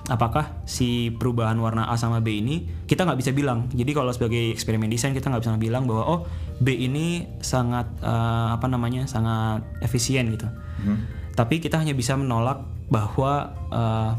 [0.05, 3.73] apakah si perubahan warna A sama B ini kita nggak bisa bilang.
[3.73, 6.21] Jadi kalau sebagai eksperimen desain kita nggak bisa bilang bahwa oh
[6.61, 10.49] B ini sangat eh, apa namanya sangat efisien gitu.
[11.35, 14.11] Tapi kita hanya bisa menolak bahwa eh,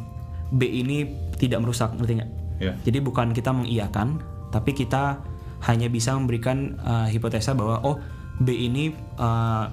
[0.53, 2.31] B ini tidak merusak, ngerti nggak?
[2.61, 2.73] Ya.
[2.87, 4.23] Jadi bukan kita mengiyakan,
[4.53, 5.19] tapi kita
[5.65, 7.97] hanya bisa memberikan uh, hipotesa bahwa oh
[8.35, 9.71] B ini uh,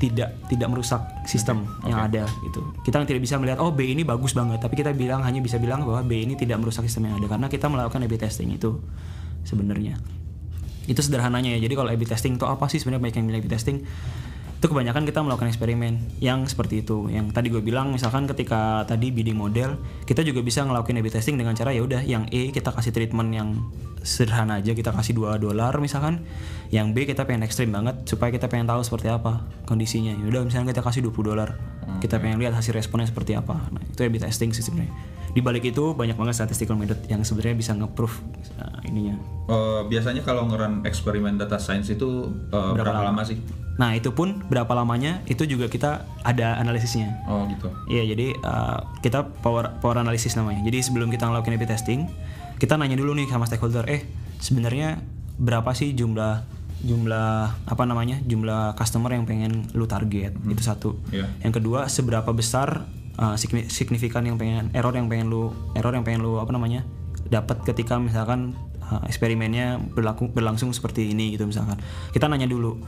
[0.00, 2.60] tidak tidak merusak sistem yang ada gitu.
[2.82, 5.84] Kita tidak bisa melihat oh B ini bagus banget, tapi kita bilang hanya bisa bilang
[5.84, 8.80] bahwa B ini tidak merusak sistem yang ada karena kita melakukan A/B testing itu
[9.44, 10.00] sebenarnya.
[10.88, 11.60] Itu sederhananya ya.
[11.68, 13.76] Jadi kalau A/B testing itu apa sih sebenarnya banyak yang bilang A/B testing
[14.58, 17.06] itu kebanyakan kita melakukan eksperimen yang seperti itu.
[17.06, 21.38] Yang tadi gue bilang misalkan ketika tadi bidding model kita juga bisa ngelakuin A/B testing
[21.38, 23.54] dengan cara ya udah yang E kita kasih treatment yang
[24.02, 26.26] sederhana aja kita kasih 2 dolar misalkan.
[26.74, 30.18] Yang B kita pengen ekstrim banget supaya kita pengen tahu seperti apa kondisinya.
[30.18, 31.54] Ya udah misalnya kita kasih 20 dolar
[32.02, 33.62] kita pengen lihat hasil responnya seperti apa.
[33.70, 34.90] Nah itu A/B testing sih sebenarnya.
[35.32, 38.26] Di balik itu banyak banget statistical method yang sebenarnya bisa nge-proof
[38.58, 39.14] uh, ininya.
[39.48, 43.38] Eh, biasanya kalau ngeran eksperimen data science itu eh, berapa, lama sih?
[43.78, 47.70] Nah itu pun berapa lamanya itu juga kita ada analisisnya Oh gitu.
[47.86, 50.66] Iya, jadi uh, kita power power analysis namanya.
[50.66, 52.10] Jadi sebelum kita ngelakuin A/B testing,
[52.58, 54.02] kita nanya dulu nih sama stakeholder, eh
[54.42, 54.98] sebenarnya
[55.38, 56.42] berapa sih jumlah
[56.82, 60.98] jumlah apa namanya jumlah customer yang pengen lu target itu satu.
[61.14, 61.30] Iya.
[61.46, 62.86] Yang kedua, seberapa besar
[63.18, 66.86] uh, signi- signifikan yang pengen error yang pengen lu error yang pengen lu apa namanya
[67.28, 68.54] dapat ketika misalkan
[68.88, 71.76] uh, eksperimennya berlaku berlangsung seperti ini gitu misalkan.
[72.12, 72.80] Kita nanya dulu.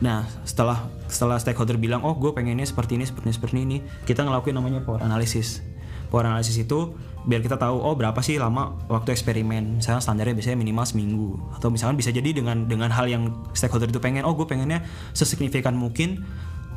[0.00, 3.76] Nah setelah setelah stakeholder bilang oh gue pengennya seperti ini seperti ini seperti ini
[4.08, 5.60] kita ngelakuin namanya power analysis.
[6.06, 6.94] Power analysis itu
[7.26, 9.82] biar kita tahu oh berapa sih lama waktu eksperimen?
[9.82, 11.28] Misalnya standarnya biasanya minimal seminggu.
[11.58, 15.74] Atau misalkan bisa jadi dengan dengan hal yang stakeholder itu pengen oh gue pengennya sesignifikan
[15.74, 16.22] mungkin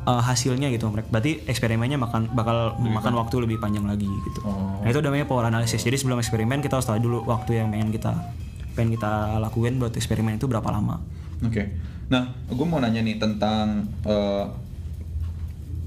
[0.04, 0.90] uh, hasilnya gitu.
[0.90, 4.40] Mereka berarti eksperimennya makan bakal makan waktu lebih panjang lagi gitu.
[4.42, 4.82] Oh.
[4.82, 5.82] nah itu namanya power analysis.
[5.86, 8.12] Jadi sebelum eksperimen kita harus tahu dulu waktu yang pengen kita
[8.74, 11.72] pengen kita lakuin buat eksperimen itu berapa lama Oke.
[12.12, 14.44] Nah, gue mau nanya nih tentang eh,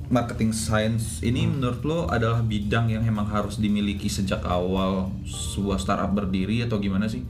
[0.10, 6.12] marketing science ini menurut lo adalah bidang yang emang harus dimiliki sejak awal sebuah startup
[6.14, 7.22] berdiri atau gimana sih?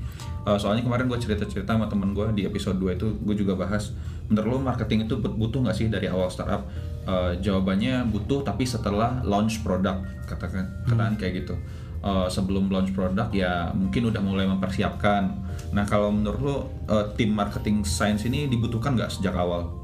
[0.43, 3.91] Eh, soalnya kemarin gue cerita-cerita sama temen gue di episode 2 itu gue juga bahas
[4.31, 6.63] menurut lo marketing itu but- butuh nggak sih dari awal startup?
[7.03, 11.55] Eh, jawabannya butuh tapi setelah launch produk katakan katakan kayak gitu.
[12.03, 15.23] Eh, sebelum launch produk ya mungkin udah mulai mempersiapkan.
[15.71, 16.55] Nah kalau menurut lo
[16.91, 19.83] eh, tim marketing science ini dibutuhkan nggak sejak awal?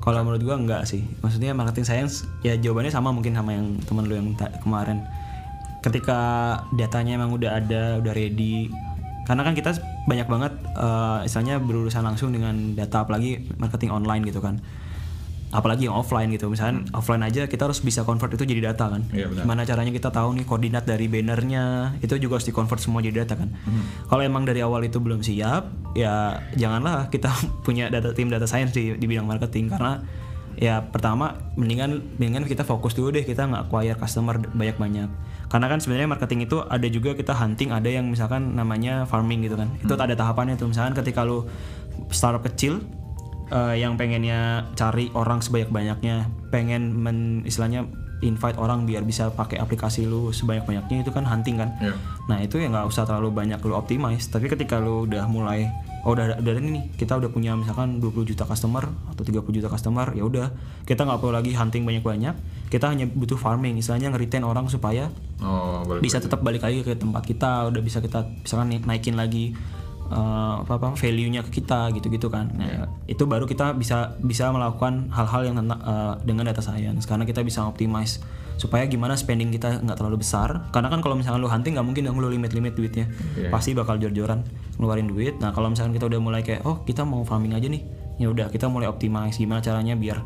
[0.00, 4.08] kalau menurut gua enggak sih maksudnya marketing science ya jawabannya sama mungkin sama yang teman
[4.08, 4.28] lu yang
[4.64, 5.04] kemarin
[5.84, 6.18] ketika
[6.76, 8.72] datanya emang udah ada udah ready
[9.28, 9.76] karena kan kita
[10.08, 14.58] banyak banget eh, istilahnya berurusan langsung dengan data apalagi marketing online gitu kan
[15.50, 16.46] apalagi yang offline gitu.
[16.46, 19.02] Misalnya offline aja kita harus bisa convert itu jadi data kan.
[19.10, 19.42] Iya, benar.
[19.46, 23.26] gimana caranya kita tahu nih koordinat dari bannernya itu juga harus di convert semua jadi
[23.26, 23.50] data kan.
[24.06, 27.30] Kalau emang dari awal itu belum siap ya janganlah kita
[27.66, 29.74] punya data tim data science di, di bidang marketing.
[29.74, 29.98] Karena
[30.58, 35.08] ya pertama mendingan mendingan kita fokus dulu deh kita nggak acquire customer banyak banyak
[35.50, 39.58] karena kan sebenarnya marketing itu ada juga kita hunting ada yang misalkan namanya farming gitu
[39.58, 39.66] kan.
[39.82, 40.70] Itu ada tahapannya tuh.
[40.70, 41.42] Misalkan ketika lu
[42.14, 42.86] startup kecil
[43.50, 47.86] eh, yang pengennya cari orang sebanyak-banyaknya, pengen men, istilahnya
[48.20, 51.72] invite orang biar bisa pakai aplikasi lu sebanyak-banyaknya itu kan hunting kan.
[51.80, 51.96] Iya.
[52.28, 55.72] Nah itu ya nggak usah terlalu banyak lu optimize, tapi ketika lu udah mulai
[56.04, 59.68] oh udah udah ada nih kita udah punya misalkan 20 juta customer atau 30 juta
[59.68, 60.48] customer ya udah
[60.88, 62.32] kita nggak perlu lagi hunting banyak-banyak
[62.72, 65.12] kita hanya butuh farming istilahnya nge-retain orang supaya
[65.44, 66.00] Oh boleh.
[66.00, 69.52] bisa tetap balik lagi ke tempat kita udah bisa kita misalkan naikin lagi
[70.10, 72.50] eh, apa apa value-nya ke kita gitu-gitu kan.
[72.54, 77.22] Nah, itu baru kita bisa bisa melakukan hal-hal yang tentang eh, dengan data science karena
[77.22, 78.20] kita bisa optimize
[78.60, 80.68] supaya gimana spending kita nggak terlalu besar.
[80.68, 83.08] Karena kan kalau misalkan lu hunting nggak mungkin dong lu limit-limit duitnya.
[83.38, 83.48] Iya.
[83.48, 84.44] Pasti bakal jor-joran
[84.76, 85.40] ngeluarin duit.
[85.40, 87.80] Nah, kalau misalkan kita udah mulai kayak oh, kita mau farming aja nih.
[88.20, 90.20] Ya udah, kita mulai optimize gimana caranya biar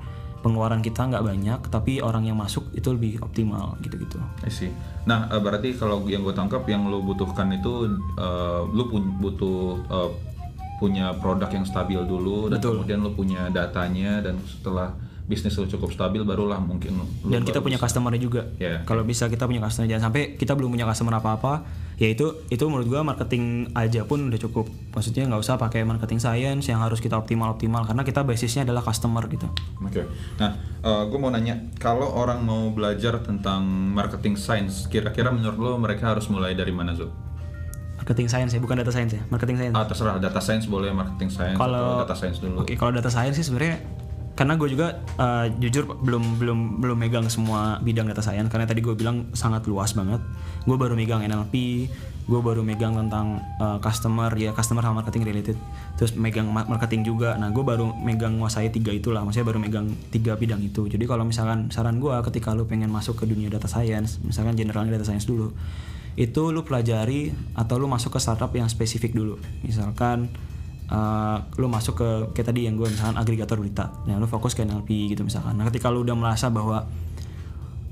[0.44, 4.20] pengeluaran kita nggak banyak tapi orang yang masuk itu lebih optimal gitu-gitu.
[4.44, 4.68] I see.
[5.08, 9.80] Nah, eh, berarti kalau yang gue tangkap yang lo butuhkan itu eh, lo pun butuh
[9.80, 10.10] eh,
[10.76, 12.84] punya produk yang stabil dulu dan Betul.
[12.84, 14.92] kemudian lo punya datanya dan setelah
[15.24, 18.84] bisnis lo cukup stabil barulah mungkin lo dan kita punya customernya juga Ya.
[18.84, 21.52] kalau bisa kita punya customer jangan sampai kita belum punya customer apa apa
[21.94, 26.18] ya itu itu menurut gua marketing aja pun udah cukup maksudnya nggak usah pakai marketing
[26.18, 29.46] science yang harus kita optimal optimal karena kita basisnya adalah customer gitu
[29.78, 30.02] Oke.
[30.40, 33.62] Nah, gue mau nanya, kalau orang mau belajar tentang
[33.94, 37.12] marketing science, kira-kira menurut lo mereka harus mulai dari mana, Zul?
[37.94, 41.30] marketing science ya bukan data science ya marketing science Ah, terserah, data science boleh, marketing
[41.30, 42.60] science Kalau- data science dulu.
[42.60, 43.80] Oke, kalau data science sih sebenarnya
[44.34, 48.82] karena gue juga uh, jujur belum belum belum megang semua bidang data science karena tadi
[48.82, 50.18] gue bilang sangat luas banget.
[50.66, 51.86] Gue baru megang NLP,
[52.26, 55.56] gue baru megang tentang uh, customer ya customer sama marketing related.
[55.94, 57.38] Terus megang ma- marketing juga.
[57.38, 59.22] Nah, gue baru megang nguasai tiga itulah.
[59.22, 60.90] Maksudnya baru megang tiga bidang itu.
[60.90, 64.98] Jadi kalau misalkan saran gue ketika lu pengen masuk ke dunia data science, misalkan generalnya
[64.98, 65.54] data science dulu,
[66.18, 69.38] itu lu pelajari atau lu masuk ke startup yang spesifik dulu.
[69.62, 70.26] Misalkan
[70.90, 73.92] uh, lu masuk ke kayak tadi yang gue misalkan agregator berita.
[74.04, 75.56] Nah lu fokus ke NLP gitu misalkan.
[75.56, 76.84] Nah ketika lu udah merasa bahwa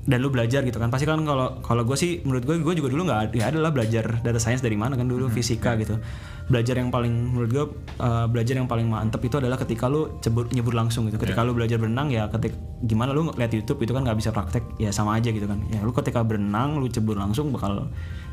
[0.03, 2.91] dan lu belajar gitu kan pasti kan kalau kalau gue sih menurut gue gue juga
[2.91, 5.95] dulu nggak ya adalah belajar data science dari mana kan dulu fisika gitu.
[6.43, 7.65] Belajar yang paling menurut gue
[8.03, 11.15] uh, belajar yang paling mantep itu adalah ketika lu cebur nyebur langsung gitu.
[11.15, 12.51] Ketika lu belajar berenang ya ketik
[12.83, 15.63] gimana lu lihat YouTube itu kan nggak bisa praktek ya sama aja gitu kan.
[15.71, 17.87] Ya lu ketika berenang lu cebur langsung bakal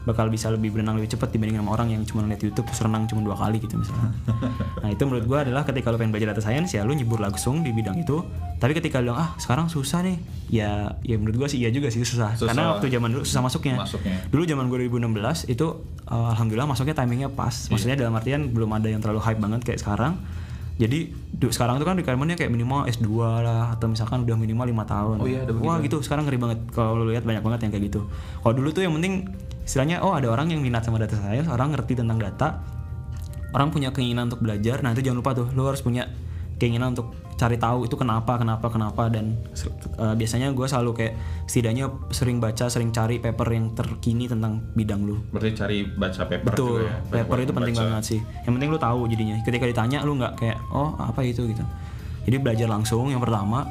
[0.09, 3.05] bakal bisa lebih berenang lebih cepat dibanding sama orang yang cuma lihat YouTube terus renang
[3.05, 4.17] cuma dua kali gitu misalnya.
[4.83, 7.61] nah itu menurut gua adalah ketika lu pengen belajar data science ya lu nyebur langsung
[7.61, 8.25] di bidang itu.
[8.57, 10.17] Tapi ketika lu bilang ah sekarang susah nih,
[10.49, 12.33] ya ya menurut gua sih iya juga sih susah.
[12.33, 12.49] Susah.
[12.49, 13.77] Karena waktu zaman dulu susah masuknya.
[13.77, 14.17] Masuknya.
[14.33, 15.67] Dulu zaman 2016 itu
[16.09, 17.69] uh, alhamdulillah masuknya timingnya pas.
[17.69, 20.17] Maksudnya dalam artian belum ada yang terlalu hype banget kayak sekarang.
[20.81, 23.13] Jadi du- sekarang tuh kan requirement-nya kayak minimal S2
[23.45, 25.21] lah atau misalkan udah minimal lima tahun.
[25.21, 27.85] Oh iya, ada Wah gitu sekarang ngeri banget kalau lu lihat banyak banget yang kayak
[27.93, 28.09] gitu.
[28.41, 29.29] Kalau dulu tuh yang penting
[29.65, 32.61] istilahnya oh ada orang yang minat sama data science, orang ngerti tentang data,
[33.55, 34.83] orang punya keinginan untuk belajar.
[34.83, 36.09] Nah itu jangan lupa tuh, lu harus punya
[36.61, 39.33] keinginan untuk cari tahu itu kenapa, kenapa, kenapa dan
[39.97, 41.15] eh, biasanya gue selalu kayak
[41.49, 45.25] setidaknya sering baca, sering cari paper yang terkini tentang bidang lu.
[45.33, 47.25] Berarti cari baca paper Betul, juga ya.
[47.25, 47.89] paper Banyak itu penting membaca.
[47.89, 48.21] banget sih.
[48.45, 49.37] Yang penting lu tahu jadinya.
[49.41, 51.65] Ketika ditanya lu nggak kayak oh apa itu gitu.
[52.29, 53.65] Jadi belajar langsung yang pertama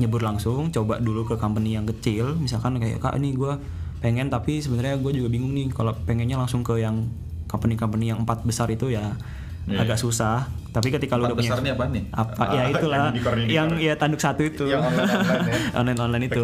[0.00, 3.52] nyebur langsung, coba dulu ke company yang kecil, misalkan kayak kak ini gue
[4.00, 7.08] pengen tapi sebenarnya gue juga bingung nih kalau pengennya langsung ke yang
[7.46, 9.14] company-company yang empat besar itu ya
[9.68, 9.84] Iya.
[9.84, 10.48] agak susah.
[10.72, 12.02] Tapi ketika lu udah punya besar ini apa nih?
[12.10, 13.50] apa Ah, ya itulah yang unicorn, unicorn.
[13.52, 15.58] yang ya tanduk satu itu Yang online-online ya.
[15.82, 16.42] online online itu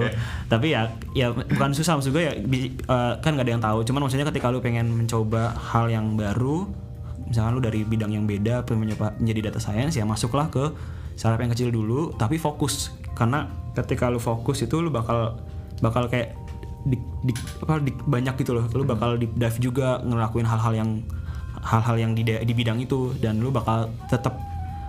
[0.50, 0.82] tapi ya
[1.14, 4.50] ya bukan susah maksud gue ya eh, kan nggak ada yang tahu cuman maksudnya ketika
[4.50, 6.66] lu pengen mencoba hal yang baru
[7.24, 10.74] misalkan lu dari bidang yang beda menjadi data science ya masuklah ke
[11.14, 15.38] startup yang kecil dulu tapi fokus karena ketika lu fokus itu lu bakal
[15.80, 16.34] bakal kayak
[16.86, 16.96] di,
[17.26, 18.64] di- apa di- banyak gitu loh.
[18.70, 20.90] Lu bakal di dive juga ngelakuin hal-hal yang
[21.66, 23.12] hal-hal yang di, di bidang itu.
[23.18, 24.38] Dan lu bakal tetap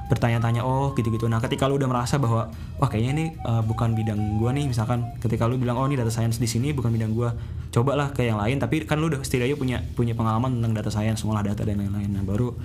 [0.07, 1.27] bertanya-tanya oh gitu-gitu.
[1.27, 2.47] Nah ketika lu udah merasa bahwa
[2.79, 6.07] wah kayaknya ini uh, bukan bidang gua nih misalkan ketika lu bilang oh ini data
[6.07, 7.35] science di sini bukan bidang gua
[7.75, 8.55] cobalah ke yang lain.
[8.55, 12.07] Tapi kan lu udah setidaknya punya punya pengalaman tentang data science ngolah data dan lain-lain.
[12.07, 12.55] Nah baru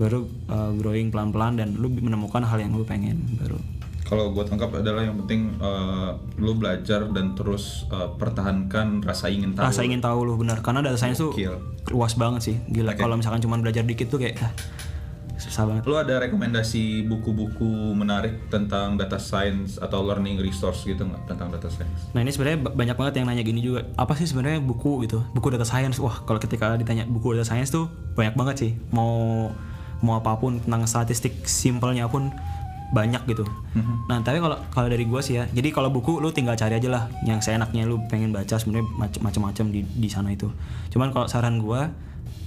[0.00, 3.60] baru uh, growing pelan-pelan dan lu menemukan hal yang lu pengen baru
[4.06, 9.52] Kalau gue tangkap adalah yang penting eh, lu belajar dan terus eh, pertahankan rasa ingin
[9.52, 9.66] tahu.
[9.66, 11.34] rasa ingin tahu lu benar karena data science tuh
[11.88, 14.54] luas banget sih gila kalau misalkan cuma belajar dikit tuh kayak ah,
[15.36, 21.26] susah banget Lu ada rekomendasi buku-buku menarik tentang data science atau learning resource gitu nggak
[21.26, 22.08] tentang data science?
[22.10, 23.84] Nah ini sebenarnya ba- banyak banget yang nanya gini juga.
[23.94, 25.20] Apa sih sebenarnya buku gitu?
[25.30, 25.98] Buku data science.
[25.98, 28.70] Wah kalau ketika ditanya buku data science tuh banyak banget sih.
[28.88, 29.50] Mau
[29.98, 32.32] mau apa pun tentang statistik simpelnya pun
[32.94, 33.42] banyak gitu.
[34.06, 35.44] Nah tapi kalau kalau dari gua sih ya.
[35.50, 39.22] Jadi kalau buku lu tinggal cari aja lah yang seenaknya lu pengen baca sebenarnya mac-
[39.22, 40.50] macam-macam di di sana itu.
[40.94, 41.90] Cuman kalau saran gua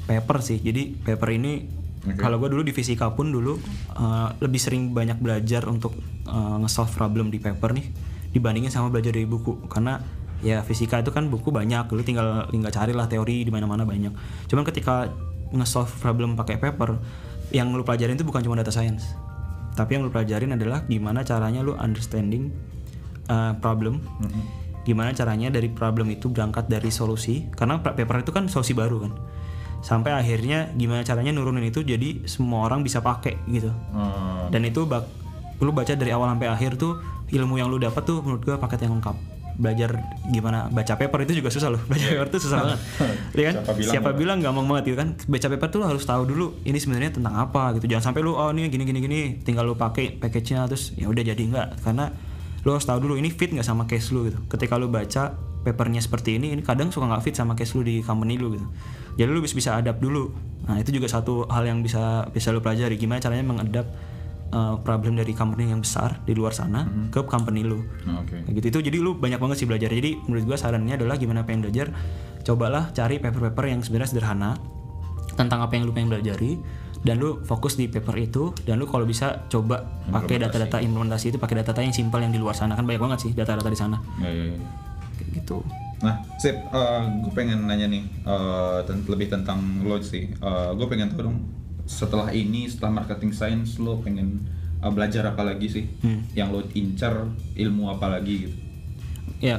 [0.08, 0.60] paper sih.
[0.64, 1.80] Jadi paper ini
[2.16, 3.60] kalau gue dulu di fisika pun dulu
[4.00, 5.92] uh, lebih sering banyak belajar untuk
[6.32, 7.86] uh, nge-solve problem di paper nih
[8.32, 10.00] dibandingin sama belajar dari buku karena
[10.40, 14.16] ya fisika itu kan buku banyak lu tinggal tinggal carilah teori di mana-mana banyak
[14.48, 15.12] cuman ketika
[15.52, 16.96] nge-solve problem pakai paper
[17.52, 19.12] yang lu pelajarin itu bukan cuma data science
[19.80, 22.52] tapi yang lu pelajarin adalah gimana caranya lu understanding
[23.32, 24.04] uh, problem.
[24.84, 27.48] Gimana caranya dari problem itu berangkat dari solusi.
[27.56, 29.16] Karena paper itu kan solusi baru kan.
[29.80, 33.72] Sampai akhirnya gimana caranya nurunin itu jadi semua orang bisa pakai gitu.
[33.96, 35.08] Oh, dan itu bak
[35.64, 37.00] lu baca dari awal sampai akhir tuh
[37.32, 40.00] ilmu yang lu dapat tuh menurut gua paket yang lengkap belajar
[40.32, 41.82] gimana baca paper itu juga susah loh.
[41.92, 42.80] Baca paper tuh susah banget.
[43.40, 43.56] Ya kan?
[43.62, 45.10] Siapa bilang siapa bilang gampang banget gitu kan?
[45.28, 47.92] Baca paper tuh harus tahu dulu ini sebenarnya tentang apa gitu.
[47.92, 51.22] Jangan sampai lu oh ini gini gini gini tinggal lu pakai package-nya terus ya udah
[51.22, 52.16] jadi enggak karena
[52.64, 54.40] lu harus tahu dulu ini fit nggak sama case lu gitu.
[54.48, 58.00] Ketika lu baca papernya seperti ini ini kadang suka nggak fit sama case lu di
[58.00, 58.68] company lu gitu.
[59.20, 60.32] Jadi lu bisa bisa adapt dulu.
[60.66, 62.96] Nah itu juga satu hal yang bisa bisa lu pelajari.
[62.96, 63.92] Gimana caranya mengadap
[64.52, 67.82] uh, problem dari company yang besar di luar sana ke company lu.
[68.06, 68.46] Oh, oke.
[68.46, 68.66] Kayak gitu.
[68.70, 69.90] Itu jadi lu banyak banget sih belajar.
[69.90, 71.90] Jadi menurut gua sarannya adalah gimana pengen belajar
[72.42, 74.58] cobalah cari paper-paper yang sebenarnya sederhana
[75.36, 76.60] tentang apa yang lu pengen belajari
[77.00, 81.38] dan lu fokus di paper itu dan lu kalau bisa coba pakai data-data implementasi itu
[81.40, 82.76] pakai data-data yang simpel yang di luar sana.
[82.76, 83.98] Kan banyak banget sih data-data di sana.
[84.20, 84.60] Ya, ya, ya.
[85.40, 85.64] gitu.
[86.00, 86.56] Nah, sip,
[87.20, 90.32] gue pengen nanya nih eh, ten- lebih tentang lo sih.
[90.76, 91.38] gue pengen tahu dong,
[91.90, 94.46] setelah ini, setelah marketing science, lo pengen
[94.78, 95.86] eh, belajar apa lagi sih?
[96.38, 97.26] Yang lo incar
[97.58, 98.58] ilmu apa lagi gitu?
[99.42, 99.58] ya.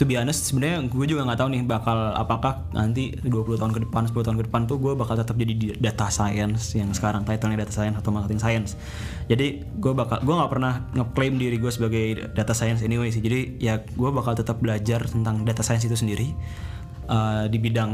[0.00, 3.80] To be honest sebenarnya gue juga nggak tahu nih bakal apakah nanti 20 tahun ke
[3.86, 7.22] depan 10 tahun ke depan tuh gue bakal tetap jadi di- data science yang sekarang
[7.22, 8.74] title-nya data science atau marketing science.
[9.30, 13.22] Jadi gue bakal gue nggak pernah ngeklaim diri gue sebagai data science anyway sih.
[13.22, 16.34] Jadi ya gue bakal tetap belajar tentang data science itu sendiri
[17.06, 17.92] eh, di bidang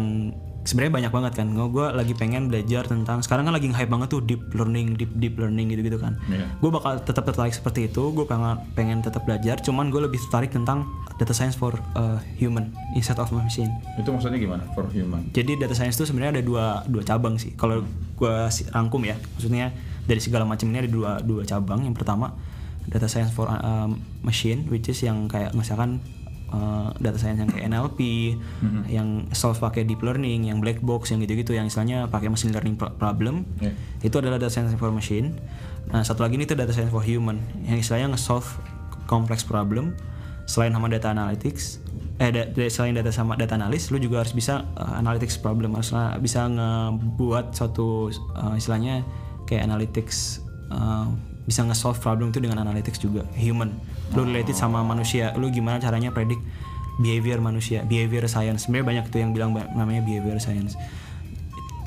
[0.69, 4.21] sebenarnya banyak banget kan gue lagi pengen belajar tentang sekarang kan lagi hype banget tuh
[4.21, 6.45] deep learning deep deep learning gitu gitu kan Iya.
[6.45, 10.53] gue bakal tetap tertarik seperti itu gue pengen pengen tetap belajar cuman gue lebih tertarik
[10.53, 10.85] tentang
[11.17, 14.69] data science for uh, human instead of machine Itu maksudnya gimana?
[14.77, 15.33] For human?
[15.33, 17.81] jadi data science itu sebenarnya ada dua dua cabang sih kalau
[18.15, 18.35] gue
[18.69, 19.73] rangkum ya maksudnya
[20.05, 22.37] dari segala macam ini ada dua dua cabang yang pertama
[22.85, 23.89] data science for uh,
[24.21, 26.01] machine which is yang kayak misalkan
[26.51, 27.99] uh, data science yang kayak NLP
[28.87, 32.75] yang solve pakai deep learning yang black box yang gitu-gitu yang istilahnya pakai machine learning
[32.75, 33.73] pro- problem Iya.
[34.03, 35.37] itu adalah data science for machine.
[35.89, 38.49] Nah satu lagi ini tuh data science for human yang istilahnya nge-solve
[39.05, 39.97] complex problem
[40.45, 41.81] selain sama data analytics.
[42.19, 45.73] Eh da- da- selain data sama data analis lu juga harus bisa uh, analytics problem
[45.73, 49.07] harus bisa ngebuat suatu uh, istilahnya
[49.45, 51.09] kayak analytics uh,
[51.49, 53.25] bisa nge-solve problem itu dengan analytics juga.
[53.41, 53.73] Human.
[54.13, 55.33] Lu related sama manusia.
[55.41, 56.37] Lu gimana caranya predik
[57.01, 58.69] behavior manusia behavior science?
[58.69, 60.77] Sebenarnya banyak tuh yang bilang namanya behavior science.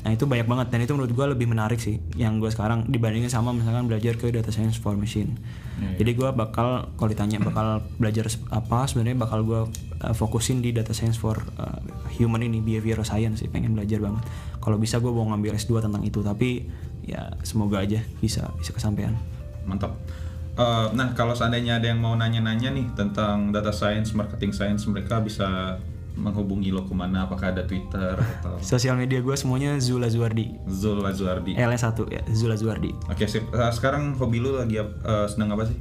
[0.02, 0.66] Nah itu banyak banget.
[0.74, 4.34] Dan itu menurut gue lebih menarik sih yang gue sekarang dibandingin sama misalkan belajar ke
[4.34, 5.38] data science for machine.
[5.98, 9.60] Jadi gue bakal kalau ditanya bakal belajar apa sebenarnya bakal gue
[10.02, 11.78] uh, fokusin di data science for uh,
[12.18, 13.50] human ini behavioral science sih.
[13.50, 14.26] Pengen belajar banget.
[14.58, 16.18] Kalau bisa gue mau ngambil S2 tentang itu.
[16.18, 16.66] Tapi
[17.06, 19.14] ya semoga aja bisa bisa kesampaian.
[19.66, 19.94] Mantap.
[20.52, 25.24] Eh, nah, kalau seandainya ada yang mau nanya-nanya nih tentang data science, marketing science, mereka
[25.24, 25.80] bisa
[26.12, 27.24] menghubungi lo ke mana?
[27.24, 30.52] Apakah ada Twitter atau Sosial media gue semuanya Zula Zuardi.
[30.68, 31.56] Zul Azuardi?
[31.56, 31.80] L 1
[32.12, 32.92] ya Zula Zuardi.
[33.08, 33.48] Oke, sip.
[33.48, 35.76] Eh, sekarang hobi lu lagi eh, sedang apa sih?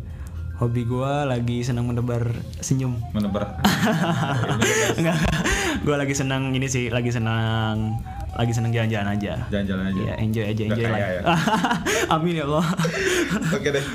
[0.62, 2.96] Hobi gue lagi senang menebar senyum.
[3.12, 3.60] Menebar.
[5.00, 5.18] Enggak,
[5.82, 7.98] gue lagi senang ini sih, lagi senang
[8.32, 9.34] lagi senang jalan-jalan aja.
[9.48, 10.02] Jalan-jalan aja.
[10.02, 11.04] Ya, enjoy aja, enjoy life.
[11.04, 11.22] ya?
[12.16, 12.66] Amin ya Allah.
[13.58, 13.86] Oke deh,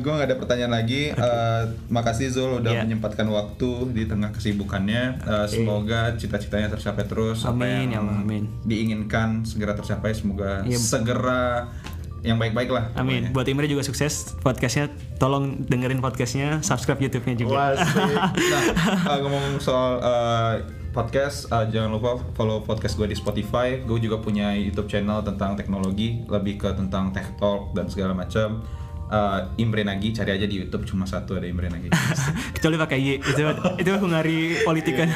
[0.00, 1.12] gue nggak ada pertanyaan lagi.
[1.12, 2.82] Eh, makasih Zul udah Iya.
[2.82, 5.02] menyempatkan waktu di tengah kesibukannya.
[5.20, 7.44] Eh, semoga cita-citanya tercapai terus.
[7.44, 8.48] Amin, ya Allah, amin.
[8.62, 10.10] diinginkan segera tercapai.
[10.10, 10.76] Semoga Iya.
[10.76, 11.68] segera
[12.22, 12.90] yang baik-baik lah.
[12.94, 13.30] Amin.
[13.30, 14.90] Buat Imre juga sukses podcastnya.
[15.16, 17.70] Tolong dengerin podcastnya, subscribe YouTube-nya juga.
[17.70, 17.76] Wah.
[17.76, 18.62] Nah,
[19.06, 20.54] eh, ngomong soal eh,
[20.96, 23.84] podcast, eh, jangan lupa follow podcast gue di Spotify.
[23.84, 28.64] Gue juga punya YouTube channel tentang teknologi, lebih ke tentang tech talk dan segala macam.
[29.06, 31.92] Eh, Imre Nagi, cari aja di YouTube cuma satu ada Imre Nagi.
[32.56, 33.08] Kecuali pakai Y.
[33.20, 33.40] Itu
[33.76, 35.12] itu Hungari politik kan.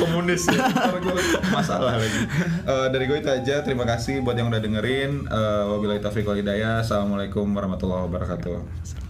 [0.00, 0.64] Komunis ya,
[0.98, 1.14] gue
[1.54, 2.20] masalah lagi.
[2.64, 3.60] Eh, dari gue itu aja.
[3.60, 5.28] Terima kasih buat yang udah dengerin.
[5.28, 6.80] Uh, wabillahi taufiq wal hidayah.
[6.80, 9.09] Assalamualaikum warahmatullahi wabarakatuh.